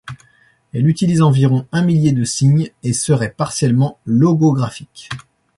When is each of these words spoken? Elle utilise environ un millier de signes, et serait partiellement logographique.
Elle 0.73 0.87
utilise 0.89 1.21
environ 1.21 1.67
un 1.71 1.83
millier 1.83 2.11
de 2.11 2.23
signes, 2.23 2.71
et 2.81 2.91
serait 2.91 3.29
partiellement 3.37 3.99
logographique. 4.07 5.09